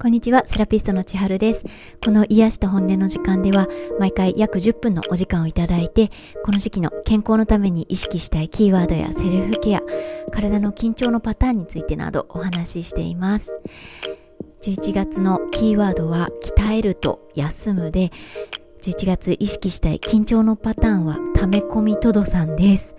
[0.00, 1.64] こんにちは、セラピストの千春です。
[2.04, 3.66] この癒しと本音の時間では、
[3.98, 6.12] 毎回約10分のお時間をいただいて、
[6.44, 9.82] この時期の健康のために意識したいキーワードやセルフケア、
[10.30, 13.58] 体の緊張のパターンについてなどお話ししています。
[14.62, 18.12] 11月のキーワードは、鍛えると休むで、
[18.82, 22.94] 11月意識したい緊張のパターンは、溜め込みとどさんです。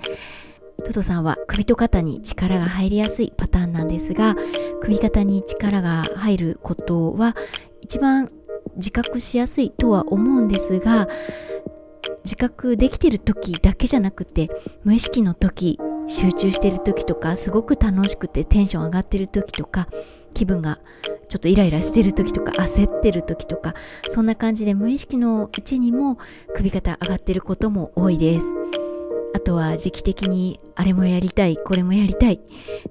[0.81, 4.35] トドさんは首と肩に力が入りやすいパターンなんですが
[4.81, 7.35] 首肩に力が入ることは
[7.81, 8.29] 一番
[8.75, 11.07] 自覚しやすいとは思うんですが
[12.23, 14.49] 自覚できてる時だけじゃなくて
[14.83, 19.87] 無意識の時集中してる時とかすごく楽しくてテンション上がってる時とか
[20.33, 20.79] 気分が
[21.27, 23.75] ちょっとイライラしてる時とか焦ってる時とか
[24.09, 26.17] そんな感じで無意識のうちにも
[26.55, 28.55] 首肩上がってることも多いです。
[29.33, 32.39] あとは時期的にあれもやりたいこれもやりたい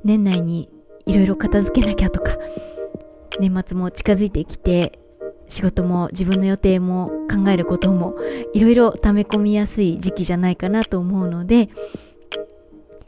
[0.05, 0.69] 年内に
[1.07, 2.37] いろいろ片付けなきゃとか
[3.41, 4.99] 年末も近づいてきて
[5.49, 8.17] 仕事も自分の予定も考えることも
[8.53, 11.71] いろいろ溜め込みやすい時期じゃないかなと思うので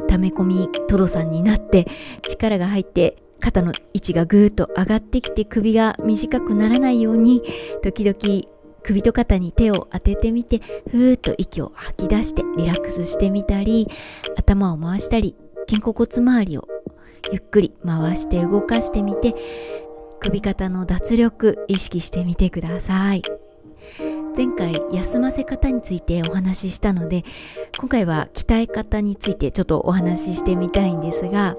[0.09, 1.87] 溜め込みトドさんになって
[2.27, 7.43] 力が入って肩の位置がぐーっと上がってきて首が短くならないように
[7.83, 10.59] 時々首と肩に手を当ててみて
[10.91, 13.89] ふーっと息を吐き出してリラックスしてみたり
[14.37, 15.37] 頭を回したり
[15.69, 16.69] 肩甲骨周りを
[17.33, 19.35] ゆっくり回して動かしてみて
[20.21, 23.23] 首肩の脱力意識してみてください。
[24.37, 27.25] 前回休ませ方についてお話ししたので
[27.79, 31.57] 今回は鍛え方についてちょっとお話ししてみたいんですが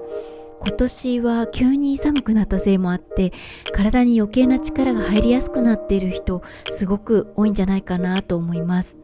[0.64, 3.32] 今年は急に寒くなったせいもあって
[3.72, 8.96] 体に余計な力が入りやすくなっている人すごく多いんじゃないかなと思います。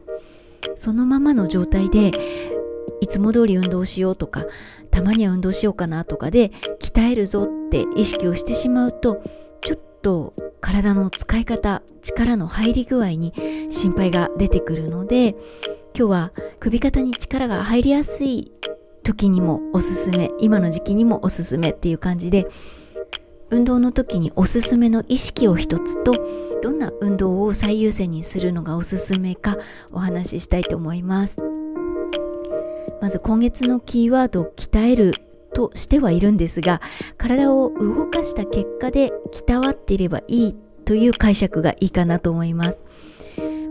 [0.75, 2.11] そのままの状態で
[3.01, 4.45] いつも通り運動しようとか
[4.91, 9.23] たまには運動しようかなとかで鍛えるぞって意識をしてしまうと
[9.61, 13.33] ちょっと体の使い方力の入り具合に
[13.69, 15.35] 心配が出てくるので
[15.97, 18.51] 今日は首肩に力が入りやすい
[19.09, 22.47] 時にもおすすめ今の時期にもおすすめっていう感じで
[23.49, 26.13] 運動の時におすすめの意識を一つと
[26.61, 29.57] どんな運動を最優先にするのがおすすめか
[29.91, 31.41] お話ししたいと思います。
[33.01, 35.13] まず今月のキーワード鍛える
[35.55, 36.81] としてはいるんですが
[37.17, 40.55] 体を動かした結果で鍛わっていればいい
[40.85, 42.83] という解釈がいいかなと思います。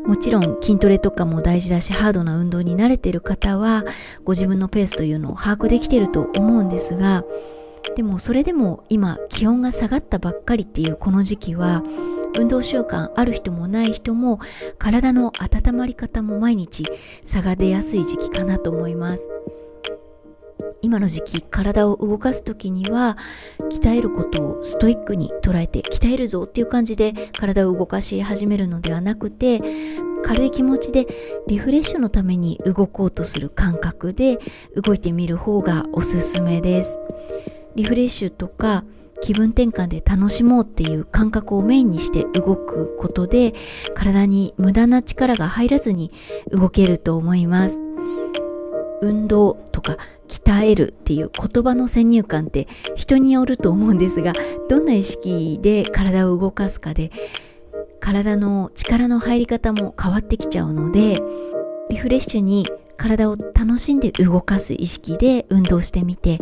[0.08, 3.84] もちろん筋トレとかも大事だしハードな運動に慣れてる方は
[4.24, 7.24] ご自分のペースというのを把握できてると思うんですが
[7.94, 11.82] でもそれでも今気温が下がったばっかりっていうこの時期は
[12.38, 14.40] 運動習慣ある人もない人も
[14.78, 16.86] 体の温まり方も毎日
[17.22, 19.28] 差が出やすい時期かなと思います。
[20.80, 23.16] 今の時期体を動かす時には
[23.70, 29.60] 鍛えることをストイックに捉えて鍛えるぞっていう感じで体を動かし始めるのではなくて
[30.22, 31.06] 軽い気持ちで
[31.46, 34.38] リフレッシュのために動こうとする感覚で
[34.76, 36.98] 動いてみる方がおすすめです。
[37.74, 38.84] リフレッシュとか
[39.20, 43.54] 気分転換で楽しもうっていう感覚をメインにして動くことで
[43.94, 46.10] 体に無駄な力が入らずに
[46.50, 47.80] 動けると思います。
[49.00, 49.96] 運動とか
[50.28, 54.32] 鍛えるっていう言葉の先入観って人によると思うんですが
[54.68, 57.10] どんな意識で体を動かすかで
[58.00, 61.20] 体の力の入り方も変わってきちゃうので
[61.90, 62.66] リフレッシュに
[62.96, 66.38] 体を楽しんで動かす意識で運動してみて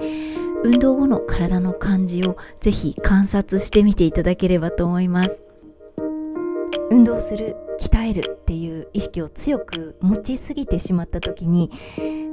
[0.65, 5.45] 運動後の体の感じをぜひ観察してみていただければと思います。
[6.91, 11.71] 運動する鍛えるっていう意識を強く持ちすぎてしまった時に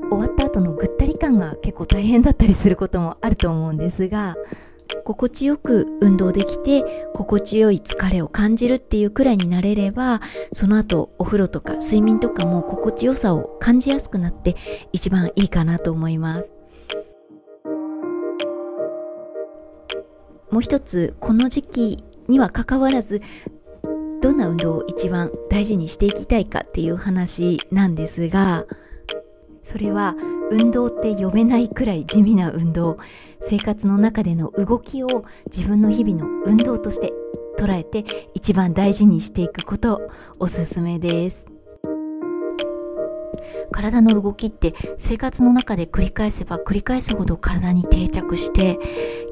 [0.09, 0.72] 終わった後の
[1.51, 4.35] ぐったり感が結構大変だったりすることもあると思うんですが
[5.05, 6.83] 心地よく運動できて
[7.13, 10.21] 心地よい疲れを感じるっていうくらいになれれば
[10.51, 14.55] その後お風呂とか睡眠とかも心地よさを感じやすくなって
[14.91, 16.53] 一番いいかなと思います。
[20.51, 23.23] もう一つこの時期にはかかわらず
[24.21, 28.65] どんな運動を一番大事にしていきたいかっていう話なんですが
[29.63, 30.15] それは
[30.51, 32.98] 運動って読めないくらい地味な運動。
[33.40, 37.12] 生活の中での動きを自分の日々の運動として
[37.57, 40.10] 捉えて一番大事にしていくこと
[40.40, 41.48] おすすめです。
[43.72, 48.80] 体の動きって生活の中で繰り返せば繰り返すほど体に定着して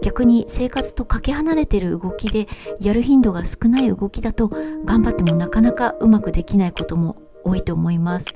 [0.01, 2.47] 逆に生活とかけ離れてる動きで
[2.79, 4.49] やる頻度が少ない動きだと
[4.83, 8.33] 頑張ってもなかなかうまくできないことも多いと思います。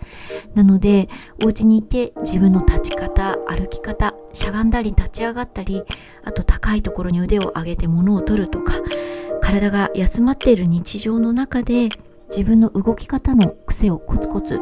[0.54, 1.10] なので
[1.44, 5.84] お家にいて自分の立ち方歩き方しゃがんだり立ち上がったり
[6.24, 8.74] あと高いところに腕を上げて物を取るとか
[9.42, 11.90] 体が休まっている日常の中で
[12.30, 14.60] 自分の動き方の癖をコツコツ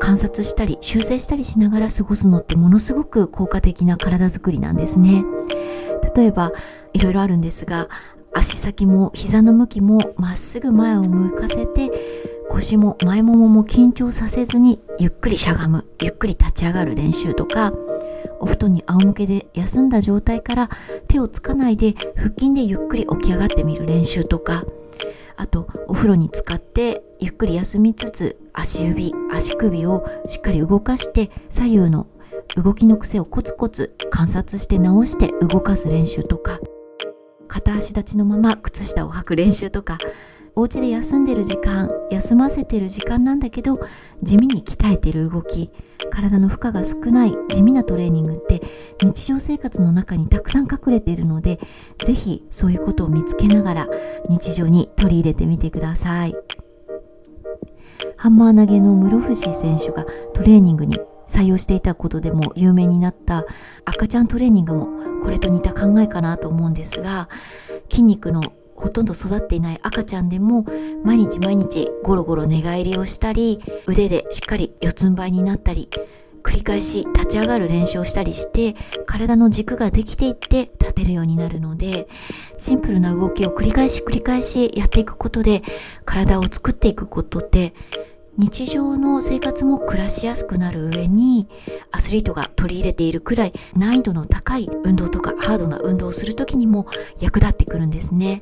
[0.00, 5.24] 観察したり修正したりしながら過ごすのってものすごく効果的な体づくりなんですね。
[6.14, 6.52] 例えば
[6.92, 7.88] いろいろあるんですが
[8.34, 11.90] 足先も膝の向きもまっすぐ前を向かせて
[12.54, 15.88] 腰も前ももも緊張させずにゆっくりしゃがむ。
[16.00, 17.72] ゆっくり立ち上がる練習とか
[18.38, 20.70] お布団に仰向けで休んだ状態から
[21.08, 24.64] 手をつかないで腹筋でゆっくり起き上がってみる練習とか
[25.36, 32.06] あとお風呂に浸かってゆっくり休みつつ足指足首をしっかり動かして左右の
[32.54, 36.60] 動きの癖をコツコツ観察して直して動かす練習とか
[37.48, 39.98] 片足立ちのまま靴下を履く練習とか
[40.56, 43.80] お家で休んでる時間休ませてる時間なんだけど
[44.22, 45.70] 地味に鍛えてる動き
[46.10, 48.62] 体の負荷が少ない地味なトレーニングって
[49.02, 51.58] 日常生活の中にたくさん隠れているので
[52.04, 53.88] 是非そういうことを見つけながら
[54.28, 56.36] 日常に取り入れてみてください。
[58.16, 63.44] ハンマー投げの室伏選手がトレーニングに採用していたことでも有名になった
[63.84, 67.28] 赤ちゃんトレーニングもこれと似た考えかなと思うんですが
[67.90, 68.42] 筋肉の
[68.74, 70.64] ほとんど育っていない赤ちゃんでも
[71.04, 75.88] 毎日毎日ゴロゴロ寝返りをしたり腕でしっかり四つん這いになったり
[76.44, 78.76] 繰り返し立ち上がる練習をしたりして
[79.06, 82.06] 体の軸ができていって立てるようになるので
[82.58, 85.62] シンプルな動きを繰り返し繰り返しやっていくことで
[86.04, 87.72] 体を作っていくことって
[88.36, 91.48] 日常の生活も暮らしやすくなる上に
[91.92, 96.86] アスリートが取り入れているくらい難易度の高い運動とかハードな運動をする時にも
[97.20, 98.40] 役立ってくるんですね。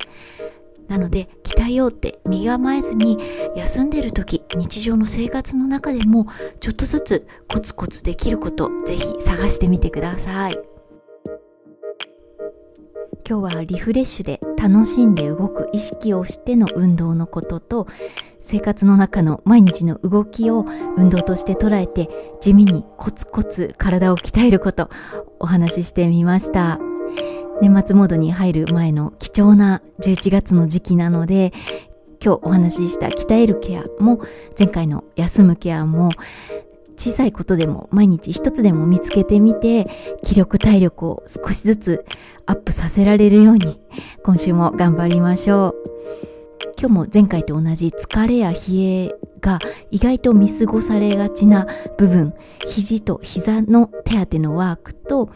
[0.89, 3.19] なので鍛えようって身構えずに
[3.56, 6.27] 休んでる時日常の生活の中でも
[6.61, 10.71] ちょっとずつコツコツできることぜひ探してみてください。
[13.32, 17.87] 今日はリフレッシュで楽しんで動く意識をしての運動のことと
[18.43, 20.67] 生活の中の毎日の動きを
[20.99, 22.11] 運動として捉えて
[22.43, 24.90] 地味にコツコツ体を鍛えること
[25.38, 26.79] お話ししてみました。
[27.62, 31.55] 年末モードに入る前の貴重な11月の時期なので
[32.23, 34.20] 今日お話しした鍛えるケアも
[34.58, 36.11] 前回の休むケアも
[37.02, 39.87] 小さいことでも毎日一つでも見つけてみて
[40.22, 42.04] 気力体力を少しずつ
[42.46, 43.81] アップさせられるように
[44.22, 45.75] 今週も頑張りましょう。
[46.78, 49.58] 今日も前回と同じ疲れや冷えが
[49.90, 51.66] 意外と見過ごされがちな
[51.99, 52.34] 部分
[52.69, 55.31] 肘と膝の手当てのワークと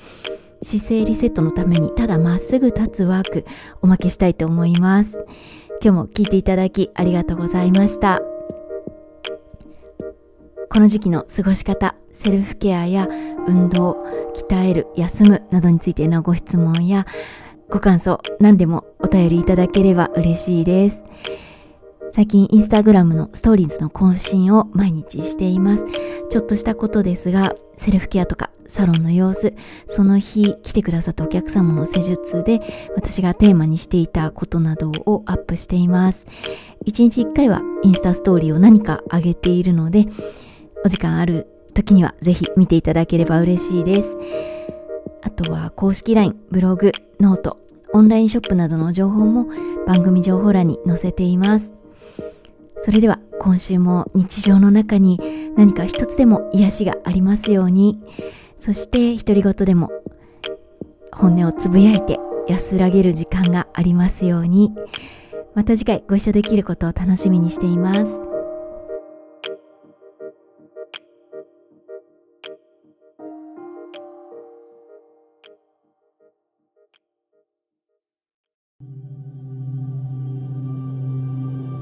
[0.63, 3.45] 姿勢リセットのためにただまっすぐ立つワーク
[3.83, 5.25] おまけしたいと思います。
[5.83, 8.36] 今日も聞いていただきありがとうございました。
[10.71, 13.09] この時期の過ごし方セルフケアや
[13.47, 14.05] 運動
[14.35, 17.07] 鍛える休むなどについてのご質問や
[17.69, 21.05] ご感想何でもお便りいただければ嬉しいです。
[22.13, 25.85] 最近インスタグラムのストーリーズの更新を毎日しています。
[26.31, 29.55] ちょっとしたことですが、セルフケアとかサロンの様子、
[29.87, 32.61] その日来てくださったお客様の施術で
[32.95, 36.27] 私がテーマにしていたことなどをアップしています。
[36.85, 40.07] 一日一回はインスタストーリーを何か上げているので、
[40.87, 44.17] お時間ある時にはぜひ見ていただければ嬉しいです。
[45.21, 47.59] あとは公式 LINE、ブログ、ノート、
[47.93, 49.49] オンラインショップなどの情報も
[49.85, 51.75] 番組情報欄に載せています。
[52.79, 55.19] それでは今週も日常の中に
[55.57, 58.01] 何か一つでも癒しがありますように、
[58.61, 59.91] そして独り言でも
[61.11, 64.73] 本音をつぶやいて安らげる時間がありますように、
[65.57, 68.21] また次回ご一緒できることを楽しみにしています。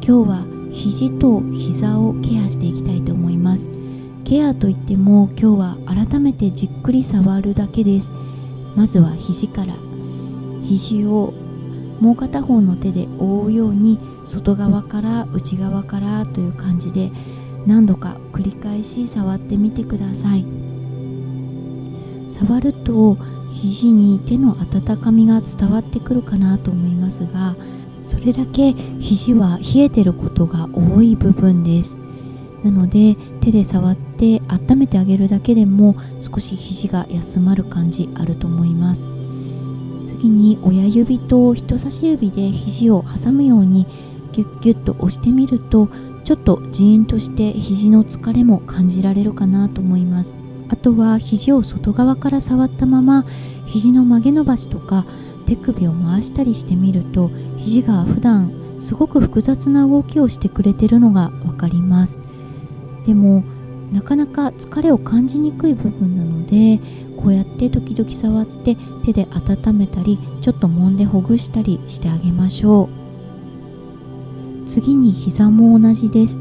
[0.07, 3.71] 今日は肘と膝をケアしていきたいと思います。
[4.25, 8.11] ケアといっても今日は改めてじっくり触るだけです。
[8.77, 9.75] まずは肘から。
[10.63, 11.33] 肘を
[12.03, 17.11] もう片方の手で覆うように外側から内側からという感じで
[17.67, 20.45] 何度か繰り返し触ってみてください。
[22.31, 23.17] 触ると
[23.53, 27.57] 肘に手の温かみが伝わってくるかなと思いますが
[28.07, 31.97] それだけ肘は冷えてることが多い部分です。
[32.63, 39.05] なので手で触って温めてあげるだけでも少し肘が休まる感じあると思います。
[40.07, 43.87] 次に親指と人差し指で肘を挟むように
[44.33, 45.89] ギュッギュッと押してみると
[46.25, 50.35] ちょっとジーンとして肘の疲れも感じられるかなと思います。
[50.71, 53.27] あとは肘を外側から触ったまま
[53.67, 55.05] 肘の曲げ伸ばしとか
[55.47, 62.21] 手首を回したりしてみると肘が普段すごく複雑な動きをしてくれてるのが分かります。
[63.07, 63.45] でも
[63.93, 66.81] なかなか疲れを感じにくい部分なので
[67.17, 72.89] こうやって時々触って手で温めたりちょっと揉んでほぐしたりしてあげましょ
[74.65, 74.69] う。
[74.69, 76.39] 次に膝も同じです。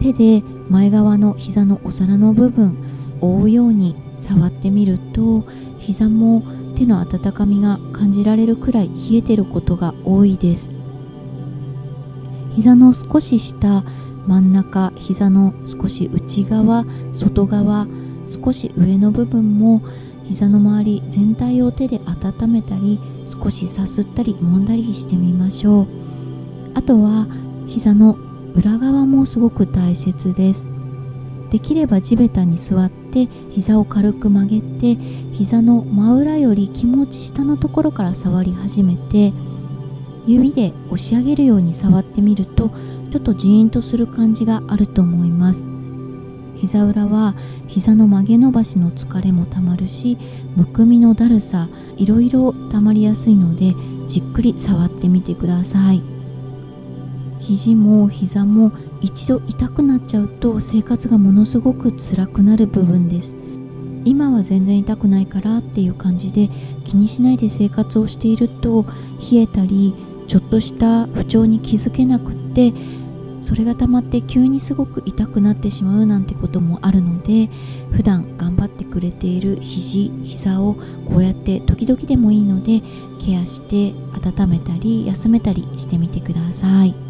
[0.00, 2.76] 手で前側の膝のお皿の部分
[3.20, 5.44] 覆うように触ってみると
[5.78, 6.42] 膝も
[6.80, 10.72] 手の温かみが感じられるくらい冷えてることが多いです。
[12.56, 13.84] 膝の少し下
[14.26, 17.86] 真ん中膝の少し内側外側
[18.26, 19.82] 少し上の部分も
[20.24, 25.86] 膝の周り全体を手で温めたり少しさすったり揉んだりしてみましょう。
[26.72, 27.26] あとは
[27.66, 28.16] 膝の
[28.54, 30.66] 裏側もすごく大切です。
[31.50, 34.96] できれば地べたに座って膝を軽く曲げて
[35.40, 39.32] 膝の真裏より気持ち下のところから触り始めて
[40.26, 42.68] 指で押し上げるように触ってみると
[43.10, 45.66] ちょっとジーンとする感じがあると思います。
[46.56, 47.34] 膝裏は
[47.68, 50.18] 膝の曲げ伸ばしの疲れもたまるし
[50.56, 53.74] むくみのだるさいろいろたまりやすいので
[54.08, 56.02] じっくり触ってみてください。
[57.40, 63.38] 肘も膝も一度痛くなっちゃうと生活がものすごく辛くなる部分です。
[64.04, 66.48] 今は全然痛くないからっていう感じで
[66.84, 68.84] 気にしないで生活をしていると
[69.30, 69.94] 冷えたり
[70.28, 72.72] ちょっとした不調に気づけなくって
[73.42, 77.48] それが溜まって急にすごく痛くなってしまうなんてこともあるので
[77.90, 80.74] 普段頑張ってくれている肘膝を
[81.06, 82.82] こうやって時々でもいいので
[83.18, 87.09] ケアして温めたり休めたりしてみてください。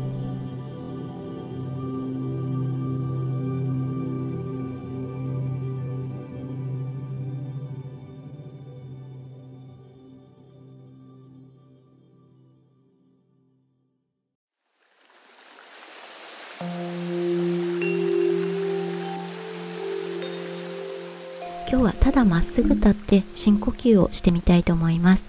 [21.70, 25.24] 今日はただまっすぐ立って深呼吸をしてみたいと思います。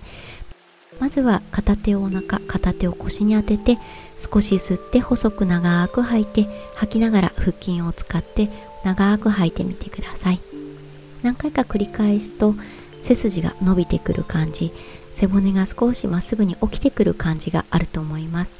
[1.00, 3.78] まずは片手をお腹片手を腰に当てて
[4.18, 8.50] 少し吸って細く長く吐いて吐きながら腹筋を使って
[8.84, 10.40] 長く吐いてみてください。
[11.22, 12.56] 何回か繰り返すと
[13.04, 14.74] 背筋が伸びてくる感じ
[15.14, 18.56] 背骨が少しまっすぐに起きてくる感じがあると思います。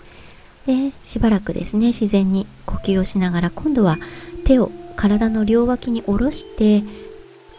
[0.68, 3.98] でしばらくですね自然に呼吸をしながら今度は
[4.46, 6.84] 手を体の両脇に下ろして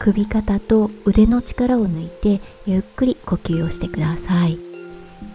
[0.03, 4.59] 首肩と腕の力を抜いてゆっくり呼吸をしてください。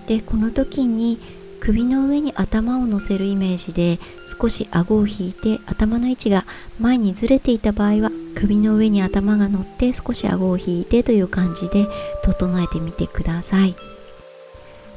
[0.08, 1.20] でこの時に
[1.62, 3.98] 首の上に頭を乗せるイメージで
[4.40, 6.44] 少し顎を引いて頭の位置が
[6.82, 11.88] 前にずれていた場合は首の上に頭が乗って少し顎を引いてという感じで
[12.24, 13.76] 整えてみてください。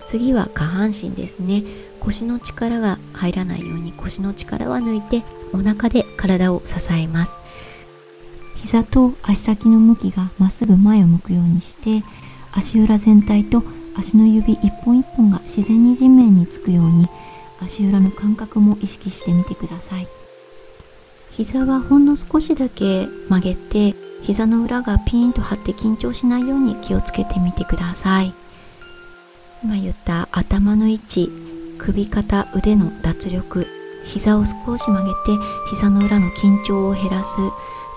[0.08, 1.62] 次は下半身ですね。
[2.00, 5.22] 腰の力が入らないように腰の力は抜いて
[5.52, 7.38] お腹で体を支えます。
[8.62, 12.04] 膝と足先の向きがまっすぐ前を向くようにして
[12.52, 13.62] 足裏全体と
[13.96, 17.08] 足の指一本一本が自然に地面につくように
[17.62, 20.06] 足裏の感覚も意識してみてください。
[21.32, 28.34] 膝はほんの少しだけ曲げて膝の裏がピーンと張って緊張しないように気をつけてみてください。
[29.62, 31.30] 今言った頭の位置
[31.78, 33.66] 首肩腕の脱力
[34.04, 37.36] 膝を少し曲げて膝の裏の緊張を減らす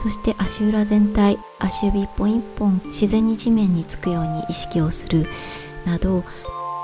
[0.01, 5.27] そして足裏全体足指一本一本自然に地面につくように意識をする
[5.85, 6.23] など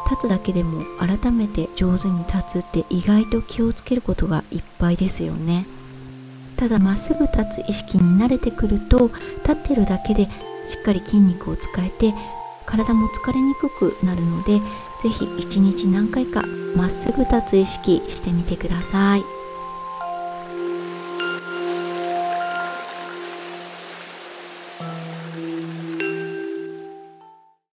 [0.09, 5.65] 立つだけでも改めて上手に立つって意外と気をつけることがいっぱいですよね
[6.57, 9.09] ただまっすぐ立つ意識に慣れてくると
[9.43, 10.25] 立ってるだけで
[10.67, 12.13] しっかり筋肉を使えて
[12.65, 14.59] 体も疲れにくくなるので
[15.01, 16.43] 是非一日何回か
[16.75, 19.38] まっすぐ立つ意識してみてください。